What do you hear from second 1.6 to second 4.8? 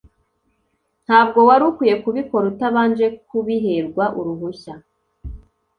ukwiye kubikora utabanje kubiherwa uruhushya